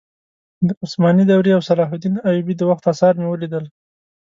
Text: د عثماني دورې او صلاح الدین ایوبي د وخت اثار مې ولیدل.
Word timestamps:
د 0.67 0.69
عثماني 0.83 1.23
دورې 1.31 1.51
او 1.57 1.61
صلاح 1.69 1.89
الدین 1.95 2.15
ایوبي 2.29 2.55
د 2.57 2.61
وخت 2.69 2.83
اثار 2.91 3.13
مې 3.19 3.27
ولیدل. 3.29 3.65